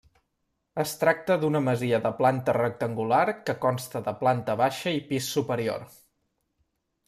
Es 0.83 0.93
tracta 1.01 1.35
d'una 1.43 1.61
masia 1.65 1.99
de 2.07 2.11
planta 2.23 2.57
rectangular 2.59 3.21
que 3.51 3.57
consta 3.69 4.03
de 4.11 4.17
planta 4.25 4.59
baixa 4.65 4.97
i 5.01 5.07
pis 5.13 5.33
superior. 5.39 5.89